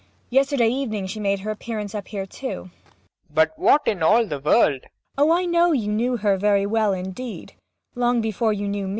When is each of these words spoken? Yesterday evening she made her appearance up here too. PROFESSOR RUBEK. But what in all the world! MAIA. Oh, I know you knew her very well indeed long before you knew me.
Yesterday 0.31 0.69
evening 0.69 1.05
she 1.05 1.19
made 1.19 1.41
her 1.41 1.51
appearance 1.51 1.93
up 1.93 2.07
here 2.07 2.25
too. 2.25 2.71
PROFESSOR 2.71 2.71
RUBEK. 2.71 3.35
But 3.35 3.53
what 3.59 3.81
in 3.87 4.01
all 4.01 4.25
the 4.25 4.39
world! 4.39 4.81
MAIA. 4.81 4.89
Oh, 5.19 5.31
I 5.31 5.45
know 5.45 5.73
you 5.73 5.91
knew 5.91 6.17
her 6.17 6.37
very 6.37 6.65
well 6.65 6.91
indeed 6.91 7.53
long 7.93 8.19
before 8.19 8.51
you 8.51 8.67
knew 8.67 8.87
me. 8.87 8.89